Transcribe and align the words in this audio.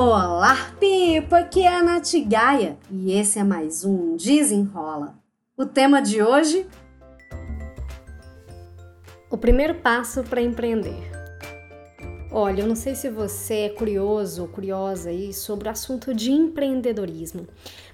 Olá, 0.00 0.54
Pipa! 0.78 1.38
Aqui 1.38 1.62
é 1.62 1.74
a 1.74 1.82
Nath 1.82 2.12
Gaia 2.24 2.78
e 2.88 3.10
esse 3.10 3.36
é 3.36 3.42
mais 3.42 3.84
um 3.84 4.16
Desenrola. 4.16 5.18
O 5.56 5.66
tema 5.66 6.00
de 6.00 6.22
hoje? 6.22 6.68
O 9.28 9.36
primeiro 9.36 9.74
passo 9.74 10.22
para 10.22 10.40
empreender. 10.40 11.02
Olha, 12.30 12.60
eu 12.62 12.68
não 12.68 12.76
sei 12.76 12.94
se 12.94 13.10
você 13.10 13.54
é 13.54 13.68
curioso 13.70 14.42
ou 14.42 14.48
curiosa 14.48 15.10
aí 15.10 15.34
sobre 15.34 15.66
o 15.66 15.72
assunto 15.72 16.14
de 16.14 16.30
empreendedorismo, 16.30 17.48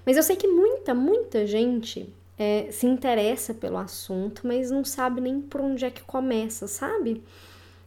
mas 0.05 0.19
eu 0.19 0.23
sei 0.23 0.37
que 0.37 0.47
muita, 0.47 0.93
muita 0.93 1.47
gente 1.47 2.15
é, 2.39 2.69
se 2.71 2.85
interessa 2.85 3.55
pelo 3.55 3.79
assunto, 3.79 4.47
mas 4.47 4.71
não 4.71 4.85
sabe 4.85 5.23
nem 5.23 5.41
por 5.41 5.63
onde 5.63 5.87
é 5.87 5.91
que 5.91 6.03
começa, 6.03 6.69
sabe? 6.69 7.25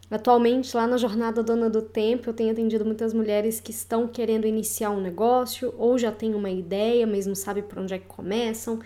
Atualmente, 0.10 0.76
lá 0.76 0.88
na 0.88 0.96
Jornada 0.96 1.44
Dona 1.44 1.70
do 1.70 1.82
Tempo, 1.82 2.30
eu 2.30 2.34
tenho 2.34 2.52
atendido 2.52 2.86
muitas 2.86 3.14
mulheres 3.14 3.60
que 3.60 3.72
estão 3.72 4.08
querendo 4.08 4.48
iniciar 4.48 4.90
um 4.90 5.02
negócio 5.02 5.74
ou 5.78 5.98
já 5.98 6.12
têm 6.14 6.34
uma 6.34 6.50
ideia, 6.50 7.06
mas 7.06 7.26
não 7.26 7.36
sabem 7.36 7.62
por 7.62 7.80
onde 7.80 7.94
é 7.94 8.00
que 8.00 8.06
começam. 8.06 8.80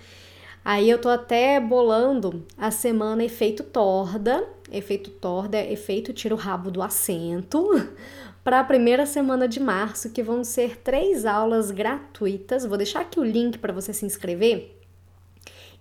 Aí 0.65 0.89
eu 0.89 0.99
tô 0.99 1.09
até 1.09 1.59
bolando 1.59 2.43
a 2.57 2.71
semana 2.71 3.23
efeito 3.23 3.63
torda, 3.63 4.47
efeito 4.71 5.11
torda 5.11 5.57
é 5.57 5.71
efeito 5.71 6.11
tira 6.11 6.33
o 6.33 6.37
rabo 6.37 6.71
do 6.71 6.81
assento, 6.81 7.67
para 8.43 8.59
a 8.59 8.63
primeira 8.63 9.05
semana 9.05 9.47
de 9.47 9.59
março, 9.59 10.09
que 10.09 10.23
vão 10.23 10.43
ser 10.43 10.77
três 10.77 11.25
aulas 11.25 11.69
gratuitas. 11.69 12.65
Vou 12.65 12.77
deixar 12.77 13.01
aqui 13.01 13.19
o 13.19 13.23
link 13.23 13.59
para 13.59 13.71
você 13.73 13.93
se 13.93 14.05
inscrever. 14.07 14.80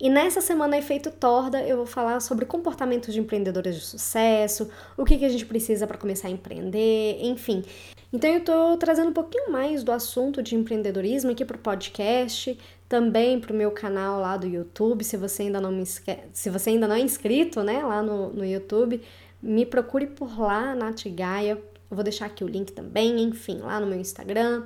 E 0.01 0.09
nessa 0.09 0.41
semana 0.41 0.79
Efeito 0.79 1.11
Torda 1.11 1.63
eu 1.63 1.77
vou 1.77 1.87
falar 1.87 2.21
sobre 2.21 2.47
comportamentos 2.47 3.13
de 3.13 3.21
empreendedores 3.21 3.75
de 3.75 3.83
sucesso, 3.83 4.71
o 4.97 5.05
que, 5.05 5.19
que 5.19 5.27
a 5.27 5.29
gente 5.29 5.45
precisa 5.45 5.87
para 5.87 5.99
começar 5.99 6.29
a 6.29 6.31
empreender, 6.31 7.19
enfim. 7.21 7.63
Então 8.11 8.31
eu 8.31 8.39
estou 8.39 8.79
trazendo 8.79 9.11
um 9.11 9.13
pouquinho 9.13 9.53
mais 9.53 9.85
do 9.85 9.93
assunto 9.93 10.43
de 10.43 10.55
empreendedorismo 10.57 11.31
aqui 11.31 11.45
para 11.45 11.57
o 11.57 11.61
podcast, 11.61 12.59
também 12.89 13.39
para 13.39 13.53
o 13.53 13.57
meu 13.57 13.71
canal 13.73 14.21
lá 14.21 14.39
do 14.39 14.47
YouTube. 14.47 15.05
Se 15.05 15.19
você 15.19 15.43
ainda 15.43 15.61
não 15.61 15.71
me 15.71 15.85
se 15.85 16.49
você 16.51 16.71
ainda 16.71 16.89
não 16.89 16.97
é 16.97 17.01
inscrito, 17.01 17.63
né, 17.63 17.85
lá 17.85 18.03
no, 18.03 18.33
no 18.33 18.45
YouTube, 18.45 19.03
me 19.43 19.67
procure 19.67 20.07
por 20.07 20.41
lá, 20.41 20.75
Nath 20.75 21.07
Gaia. 21.09 21.63
Eu 21.91 21.95
vou 21.95 22.03
deixar 22.03 22.25
aqui 22.27 22.43
o 22.43 22.49
link 22.49 22.73
também, 22.73 23.21
enfim, 23.23 23.59
lá 23.59 23.79
no 23.79 23.87
meu 23.87 24.01
Instagram. 24.01 24.65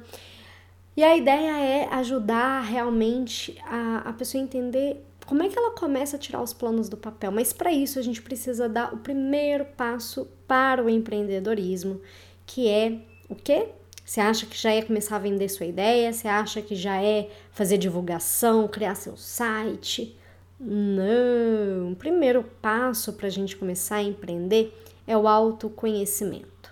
E 0.96 1.02
a 1.02 1.16
ideia 1.16 1.58
é 1.58 1.88
ajudar 1.94 2.60
realmente 2.60 3.58
a, 3.64 4.02
a 4.06 4.12
pessoa 4.12 4.40
a 4.40 4.44
entender 4.44 5.04
como 5.26 5.42
é 5.42 5.48
que 5.48 5.58
ela 5.58 5.72
começa 5.72 6.16
a 6.16 6.18
tirar 6.18 6.42
os 6.42 6.52
planos 6.52 6.88
do 6.88 6.96
papel? 6.96 7.32
Mas 7.32 7.52
para 7.52 7.72
isso 7.72 7.98
a 7.98 8.02
gente 8.02 8.22
precisa 8.22 8.68
dar 8.68 8.92
o 8.92 8.98
primeiro 8.98 9.64
passo 9.64 10.28
para 10.46 10.82
o 10.82 10.88
empreendedorismo, 10.88 12.00
que 12.46 12.68
é 12.68 12.98
o 13.28 13.34
quê? 13.34 13.68
Você 14.04 14.20
acha 14.20 14.44
que 14.44 14.56
já 14.56 14.70
é 14.70 14.82
começar 14.82 15.16
a 15.16 15.20
vender 15.20 15.48
sua 15.48 15.64
ideia? 15.64 16.12
Você 16.12 16.28
acha 16.28 16.60
que 16.60 16.74
já 16.74 17.02
é 17.02 17.30
fazer 17.50 17.78
divulgação, 17.78 18.68
criar 18.68 18.94
seu 18.94 19.16
site? 19.16 20.16
Não! 20.60 21.92
O 21.92 21.96
primeiro 21.96 22.44
passo 22.60 23.14
para 23.14 23.26
a 23.26 23.30
gente 23.30 23.56
começar 23.56 23.96
a 23.96 24.02
empreender 24.02 24.78
é 25.06 25.16
o 25.16 25.26
autoconhecimento. 25.26 26.70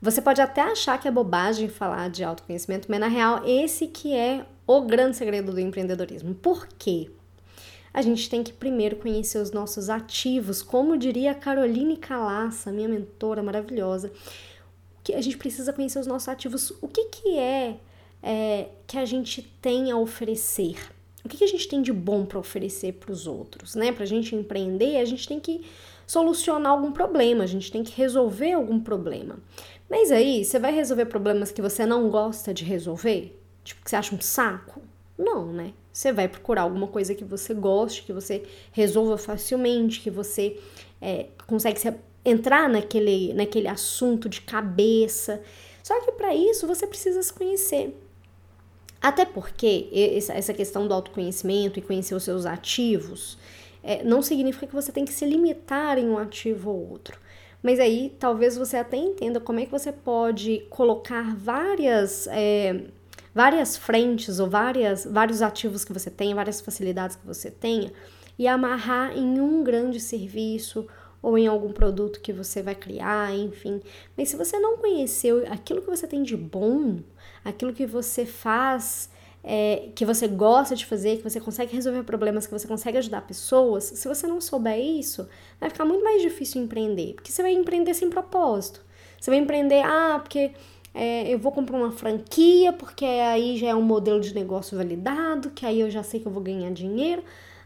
Você 0.00 0.22
pode 0.22 0.40
até 0.40 0.62
achar 0.62 0.98
que 0.98 1.08
é 1.08 1.10
bobagem 1.10 1.68
falar 1.68 2.08
de 2.08 2.24
autoconhecimento, 2.24 2.86
mas 2.88 3.00
na 3.00 3.08
real 3.08 3.42
esse 3.44 3.88
que 3.88 4.14
é 4.14 4.46
o 4.66 4.82
grande 4.82 5.16
segredo 5.16 5.52
do 5.52 5.60
empreendedorismo. 5.60 6.34
Por 6.34 6.66
quê? 6.78 7.10
A 7.92 8.02
gente 8.02 8.30
tem 8.30 8.42
que 8.42 8.52
primeiro 8.52 8.96
conhecer 8.96 9.38
os 9.38 9.50
nossos 9.50 9.90
ativos, 9.90 10.62
como 10.62 10.96
diria 10.96 11.32
a 11.32 11.34
Caroline 11.34 11.96
Calassa, 11.96 12.70
minha 12.70 12.88
mentora 12.88 13.42
maravilhosa, 13.42 14.12
que 15.02 15.14
a 15.14 15.20
gente 15.20 15.36
precisa 15.36 15.72
conhecer 15.72 15.98
os 15.98 16.06
nossos 16.06 16.28
ativos. 16.28 16.72
O 16.80 16.86
que, 16.86 17.06
que 17.06 17.38
é, 17.38 17.76
é 18.22 18.68
que 18.86 18.98
a 18.98 19.04
gente 19.04 19.42
tem 19.60 19.90
a 19.90 19.96
oferecer? 19.96 20.76
O 21.24 21.28
que, 21.28 21.36
que 21.36 21.44
a 21.44 21.48
gente 21.48 21.68
tem 21.68 21.82
de 21.82 21.92
bom 21.92 22.24
para 22.24 22.38
oferecer 22.38 22.94
para 22.94 23.12
os 23.12 23.26
outros, 23.26 23.74
né? 23.74 23.92
Para 23.92 24.04
a 24.04 24.06
gente 24.06 24.34
empreender, 24.34 24.98
a 24.98 25.04
gente 25.04 25.26
tem 25.26 25.40
que 25.40 25.64
solucionar 26.06 26.72
algum 26.72 26.92
problema, 26.92 27.44
a 27.44 27.46
gente 27.46 27.70
tem 27.70 27.84
que 27.84 27.96
resolver 27.96 28.52
algum 28.52 28.80
problema. 28.80 29.38
Mas 29.88 30.10
aí, 30.10 30.44
você 30.44 30.58
vai 30.58 30.72
resolver 30.72 31.06
problemas 31.06 31.50
que 31.50 31.60
você 31.60 31.84
não 31.84 32.08
gosta 32.08 32.54
de 32.54 32.64
resolver? 32.64 33.38
Tipo, 33.64 33.84
que 33.84 33.90
você 33.90 33.96
acha 33.96 34.14
um 34.14 34.20
saco? 34.20 34.80
Não, 35.18 35.52
né? 35.52 35.72
Você 35.92 36.12
vai 36.12 36.28
procurar 36.28 36.62
alguma 36.62 36.86
coisa 36.86 37.14
que 37.14 37.24
você 37.24 37.52
goste, 37.52 38.02
que 38.02 38.12
você 38.12 38.44
resolva 38.72 39.18
facilmente, 39.18 40.00
que 40.00 40.10
você 40.10 40.58
é, 41.00 41.26
consegue 41.46 41.80
se, 41.80 41.92
entrar 42.24 42.68
naquele, 42.68 43.32
naquele 43.32 43.68
assunto 43.68 44.28
de 44.28 44.40
cabeça. 44.42 45.42
Só 45.82 46.00
que 46.00 46.12
para 46.12 46.34
isso 46.34 46.66
você 46.66 46.86
precisa 46.86 47.22
se 47.22 47.32
conhecer. 47.32 47.96
Até 49.00 49.24
porque 49.24 49.88
essa 50.28 50.52
questão 50.52 50.86
do 50.86 50.92
autoconhecimento 50.92 51.78
e 51.78 51.82
conhecer 51.82 52.14
os 52.14 52.22
seus 52.22 52.44
ativos 52.44 53.38
é, 53.82 54.04
não 54.04 54.20
significa 54.20 54.66
que 54.66 54.74
você 54.74 54.92
tem 54.92 55.06
que 55.06 55.12
se 55.12 55.24
limitar 55.24 55.96
em 55.98 56.06
um 56.06 56.18
ativo 56.18 56.70
ou 56.70 56.90
outro. 56.90 57.18
Mas 57.62 57.80
aí 57.80 58.14
talvez 58.18 58.56
você 58.56 58.76
até 58.76 58.96
entenda 58.96 59.40
como 59.40 59.60
é 59.60 59.64
que 59.64 59.70
você 59.70 59.92
pode 59.92 60.66
colocar 60.70 61.34
várias. 61.34 62.26
É, 62.30 62.84
várias 63.34 63.76
frentes 63.76 64.40
ou 64.40 64.48
várias, 64.48 65.04
vários 65.04 65.42
ativos 65.42 65.84
que 65.84 65.92
você 65.92 66.10
tenha, 66.10 66.34
várias 66.34 66.60
facilidades 66.60 67.16
que 67.16 67.26
você 67.26 67.50
tenha 67.50 67.92
e 68.38 68.48
amarrar 68.48 69.16
em 69.16 69.40
um 69.40 69.62
grande 69.62 70.00
serviço 70.00 70.86
ou 71.22 71.36
em 71.36 71.46
algum 71.46 71.72
produto 71.72 72.20
que 72.20 72.32
você 72.32 72.62
vai 72.62 72.74
criar, 72.74 73.34
enfim. 73.34 73.80
Mas 74.16 74.30
se 74.30 74.36
você 74.36 74.58
não 74.58 74.78
conheceu 74.78 75.44
aquilo 75.52 75.82
que 75.82 75.90
você 75.90 76.06
tem 76.06 76.22
de 76.22 76.36
bom, 76.36 77.00
aquilo 77.44 77.74
que 77.74 77.84
você 77.84 78.24
faz, 78.24 79.10
é, 79.44 79.90
que 79.94 80.04
você 80.04 80.26
gosta 80.26 80.74
de 80.74 80.86
fazer, 80.86 81.18
que 81.18 81.22
você 81.22 81.40
consegue 81.40 81.74
resolver 81.74 82.02
problemas, 82.02 82.46
que 82.46 82.52
você 82.52 82.66
consegue 82.66 82.98
ajudar 82.98 83.22
pessoas, 83.22 83.84
se 83.84 84.08
você 84.08 84.26
não 84.26 84.40
souber 84.40 84.78
isso, 84.78 85.28
vai 85.60 85.68
ficar 85.68 85.84
muito 85.84 86.02
mais 86.02 86.22
difícil 86.22 86.62
empreender, 86.62 87.14
porque 87.14 87.30
você 87.30 87.42
vai 87.42 87.52
empreender 87.52 87.94
sem 87.94 88.08
propósito. 88.08 88.82
Você 89.20 89.30
vai 89.30 89.38
empreender, 89.38 89.82
ah, 89.84 90.18
porque 90.22 90.52
é, 90.92 91.32
eu 91.32 91.38
vou 91.38 91.52
comprar 91.52 91.76
uma 91.76 91.92
franquia, 91.92 92.72
porque 92.72 93.04
aí 93.04 93.56
já 93.56 93.68
é 93.68 93.74
um 93.74 93.82
modelo 93.82 94.20
de 94.20 94.34
negócio 94.34 94.76
validado, 94.76 95.50
que 95.50 95.64
aí 95.64 95.80
eu 95.80 95.90
já 95.90 96.02
sei 96.02 96.20
que 96.20 96.26
eu 96.26 96.32
vou 96.32 96.42
ganhar 96.42 96.70
dinheiro. 96.72 97.22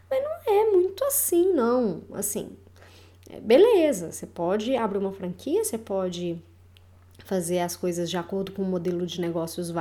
Mas 0.09 0.23
não 0.23 0.53
é 0.53 0.71
muito 0.71 1.03
assim, 1.03 1.51
não. 1.53 2.01
Assim, 2.13 2.51
é, 3.29 3.39
beleza, 3.39 4.11
você 4.11 4.27
pode 4.27 4.75
abrir 4.75 4.99
uma 4.99 5.11
franquia, 5.11 5.63
você 5.63 5.77
pode 5.77 6.41
fazer 7.25 7.59
as 7.59 7.75
coisas 7.75 8.09
de 8.09 8.17
acordo 8.17 8.51
com 8.51 8.61
o 8.61 8.65
modelo 8.65 9.05
de 9.05 9.19
negócios 9.19 9.73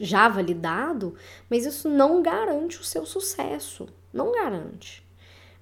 já 0.00 0.28
validado, 0.28 1.14
mas 1.48 1.64
isso 1.64 1.88
não 1.88 2.20
garante 2.22 2.80
o 2.80 2.84
seu 2.84 3.06
sucesso. 3.06 3.86
Não 4.12 4.32
garante. 4.32 5.06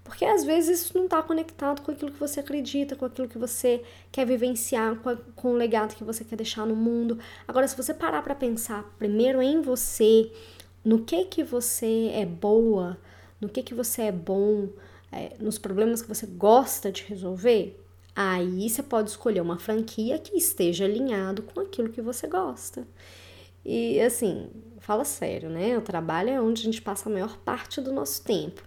Porque 0.06 0.24
às 0.24 0.44
vezes 0.44 0.80
isso 0.80 0.96
não 0.96 1.06
está 1.06 1.20
conectado 1.20 1.82
com 1.82 1.90
aquilo 1.90 2.12
que 2.12 2.20
você 2.20 2.40
acredita, 2.40 2.94
com 2.94 3.04
aquilo 3.04 3.28
que 3.28 3.36
você 3.36 3.82
quer 4.12 4.24
vivenciar, 4.24 4.96
com, 4.96 5.10
a, 5.10 5.16
com 5.34 5.52
o 5.52 5.56
legado 5.56 5.96
que 5.96 6.04
você 6.04 6.24
quer 6.24 6.36
deixar 6.36 6.64
no 6.64 6.76
mundo. 6.76 7.18
Agora, 7.46 7.66
se 7.66 7.76
você 7.76 7.92
parar 7.92 8.22
para 8.22 8.34
pensar 8.34 8.84
primeiro 8.98 9.42
em 9.42 9.60
você, 9.60 10.30
no 10.84 11.00
que 11.00 11.24
que 11.24 11.42
você 11.42 12.12
é 12.14 12.24
boa, 12.24 12.96
no 13.40 13.48
que 13.48 13.62
que 13.64 13.74
você 13.74 14.02
é 14.02 14.12
bom, 14.12 14.68
é, 15.10 15.32
nos 15.40 15.58
problemas 15.58 16.00
que 16.00 16.08
você 16.08 16.24
gosta 16.24 16.92
de 16.92 17.02
resolver, 17.02 17.78
aí 18.14 18.70
você 18.70 18.84
pode 18.84 19.10
escolher 19.10 19.40
uma 19.40 19.58
franquia 19.58 20.18
que 20.20 20.36
esteja 20.36 20.84
alinhado 20.84 21.42
com 21.42 21.60
aquilo 21.60 21.88
que 21.88 22.00
você 22.00 22.28
gosta. 22.28 22.86
E 23.64 24.00
assim, 24.00 24.48
fala 24.78 25.04
sério, 25.04 25.50
né? 25.50 25.76
O 25.76 25.82
trabalho 25.82 26.30
é 26.30 26.40
onde 26.40 26.62
a 26.62 26.64
gente 26.64 26.80
passa 26.80 27.08
a 27.08 27.12
maior 27.12 27.36
parte 27.38 27.80
do 27.80 27.92
nosso 27.92 28.22
tempo. 28.22 28.62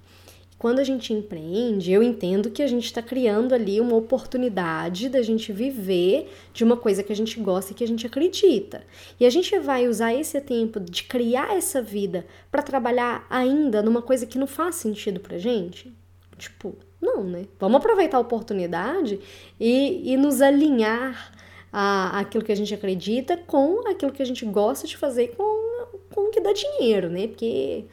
Quando 0.59 0.79
a 0.79 0.83
gente 0.83 1.13
empreende, 1.13 1.89
eu 1.89 2.03
entendo 2.03 2.51
que 2.51 2.61
a 2.61 2.67
gente 2.67 2.83
está 2.83 3.01
criando 3.01 3.55
ali 3.55 3.79
uma 3.79 3.95
oportunidade 3.95 5.07
da 5.07 5.21
gente 5.21 5.53
viver 5.53 6.29
de 6.53 6.65
uma 6.65 6.75
coisa 6.75 7.01
que 7.01 7.13
a 7.13 7.15
gente 7.15 7.39
gosta 7.39 7.71
e 7.71 7.75
que 7.75 7.83
a 7.83 7.87
gente 7.87 8.05
acredita. 8.05 8.83
E 9.17 9.25
a 9.25 9.29
gente 9.29 9.57
vai 9.57 9.87
usar 9.87 10.13
esse 10.13 10.39
tempo 10.41 10.77
de 10.81 11.03
criar 11.03 11.55
essa 11.55 11.81
vida 11.81 12.25
para 12.51 12.61
trabalhar 12.61 13.25
ainda 13.29 13.81
numa 13.81 14.01
coisa 14.01 14.25
que 14.25 14.37
não 14.37 14.47
faz 14.47 14.75
sentido 14.75 15.21
pra 15.21 15.37
gente? 15.37 15.93
Tipo, 16.37 16.75
não, 17.01 17.23
né? 17.23 17.45
Vamos 17.57 17.77
aproveitar 17.77 18.17
a 18.17 18.21
oportunidade 18.21 19.17
e, 19.57 20.11
e 20.11 20.17
nos 20.17 20.41
alinhar 20.41 21.31
a, 21.71 22.19
aquilo 22.19 22.43
que 22.43 22.51
a 22.51 22.55
gente 22.55 22.73
acredita 22.73 23.37
com 23.37 23.87
aquilo 23.89 24.11
que 24.11 24.21
a 24.21 24.25
gente 24.25 24.43
gosta 24.43 24.85
de 24.85 24.97
fazer 24.97 25.29
com, 25.37 25.99
com 26.13 26.27
o 26.27 26.31
que 26.31 26.41
dá 26.41 26.51
dinheiro, 26.51 27.09
né? 27.09 27.27
Porque 27.27 27.85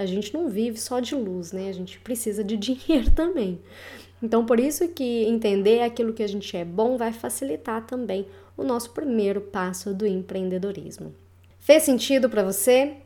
a 0.00 0.06
gente 0.06 0.32
não 0.32 0.48
vive 0.48 0.80
só 0.80 0.98
de 0.98 1.14
luz, 1.14 1.52
né? 1.52 1.68
A 1.68 1.72
gente 1.72 2.00
precisa 2.00 2.42
de 2.42 2.56
dinheiro 2.58 3.10
também. 3.10 3.60
Então, 4.22 4.46
por 4.46 4.58
isso 4.58 4.88
que 4.88 5.24
entender 5.24 5.82
aquilo 5.82 6.14
que 6.14 6.22
a 6.22 6.26
gente 6.26 6.56
é 6.56 6.64
bom 6.64 6.96
vai 6.96 7.12
facilitar 7.12 7.86
também 7.86 8.26
o 8.56 8.64
nosso 8.64 8.92
primeiro 8.92 9.42
passo 9.42 9.92
do 9.92 10.06
empreendedorismo. 10.06 11.14
Fez 11.58 11.82
sentido 11.82 12.30
para 12.30 12.42
você? 12.42 12.96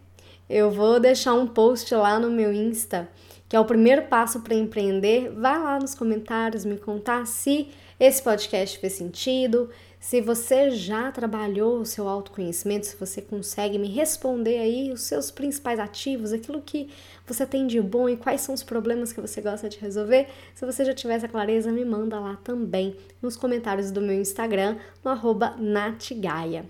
Eu 0.49 0.70
vou 0.70 1.00
deixar 1.00 1.35
um 1.35 1.49
post 1.49 1.93
lá 1.94 2.20
no 2.20 2.31
meu 2.31 2.52
Insta, 2.52 3.08
que 3.49 3.56
é 3.56 3.61
o 3.61 3.64
primeiro 3.64 4.02
passo 4.02 4.41
para 4.41 4.55
empreender. 4.55 5.31
Vai 5.31 5.61
lá 5.61 5.81
nos 5.81 5.96
comentários 5.96 6.64
me 6.64 6.76
contar 6.76 7.26
se 7.26 7.70
esse 7.99 8.23
podcast 8.23 8.79
fez 8.79 8.93
sentido, 8.93 9.69
Se 10.04 10.20
você 10.20 10.70
já 10.70 11.10
trabalhou 11.10 11.78
o 11.80 11.86
seu 11.86 12.06
autoconhecimento, 12.06 12.84
se 12.84 12.94
você 12.94 13.22
consegue 13.22 13.78
me 13.78 13.88
responder 13.88 14.58
aí 14.58 14.92
os 14.92 15.00
seus 15.00 15.30
principais 15.30 15.80
ativos, 15.80 16.30
aquilo 16.30 16.60
que 16.60 16.90
você 17.26 17.46
tem 17.46 17.66
de 17.66 17.80
bom 17.80 18.06
e 18.06 18.14
quais 18.14 18.42
são 18.42 18.54
os 18.54 18.62
problemas 18.62 19.14
que 19.14 19.20
você 19.22 19.40
gosta 19.40 19.66
de 19.66 19.78
resolver, 19.78 20.28
se 20.54 20.66
você 20.66 20.84
já 20.84 20.92
tiver 20.92 21.14
essa 21.14 21.26
clareza, 21.26 21.72
me 21.72 21.86
manda 21.86 22.20
lá 22.20 22.38
também 22.44 22.94
nos 23.22 23.34
comentários 23.34 23.90
do 23.90 24.02
meu 24.02 24.20
Instagram, 24.20 24.76
no 25.02 25.10
arroba 25.10 25.54
natgaia. 25.56 26.66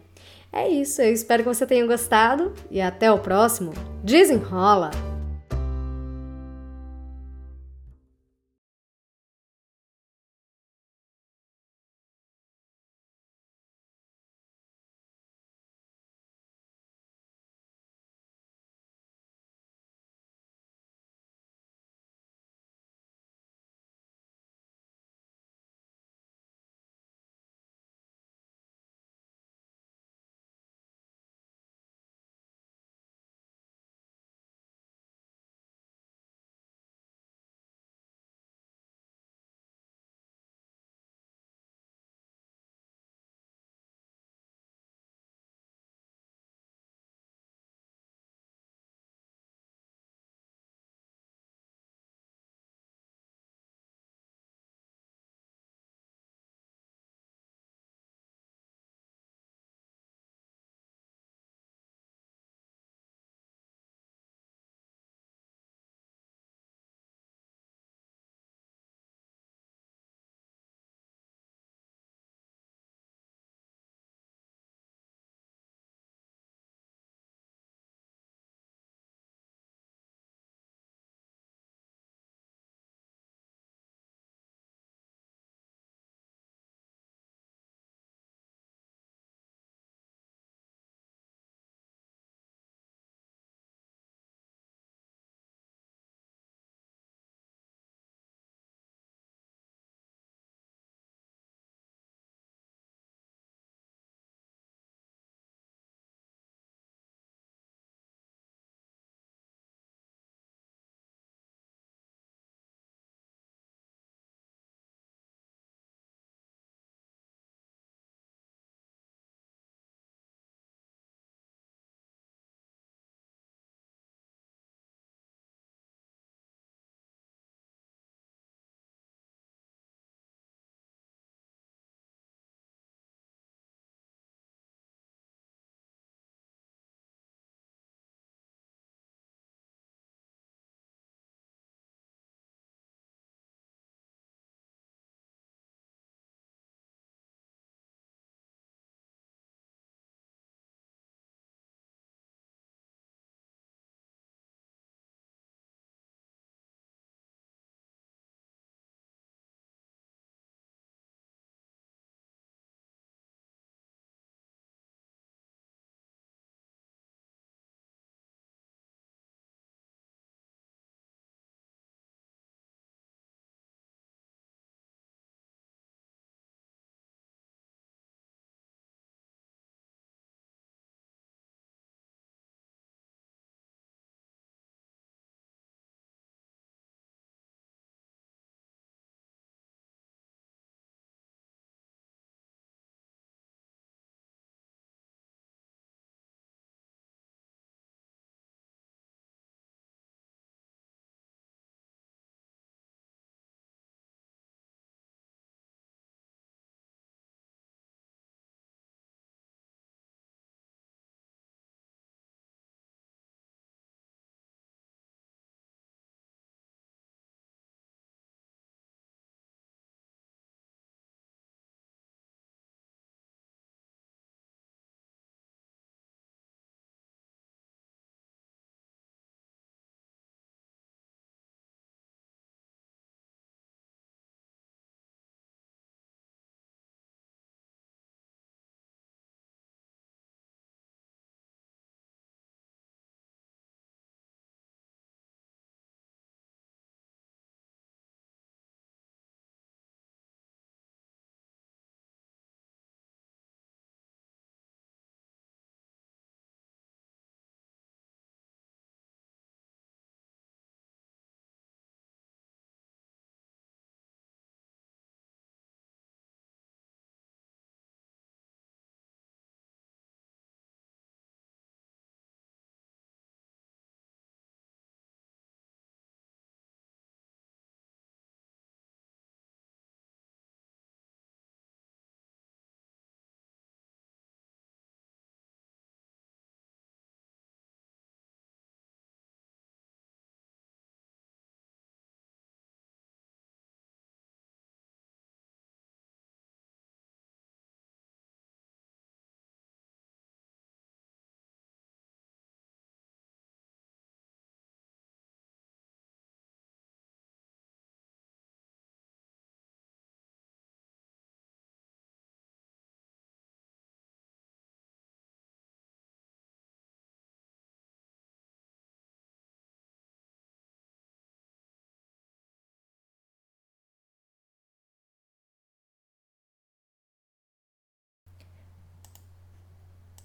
É 0.53 0.69
isso, 0.69 1.03
eu 1.03 1.13
espero 1.13 1.43
que 1.43 1.49
você 1.49 1.67
tenha 1.67 1.85
gostado 1.85 2.53
e 2.71 2.81
até 2.81 3.11
o 3.11 3.19
próximo. 3.19 3.73
Desenrola! 4.05 5.14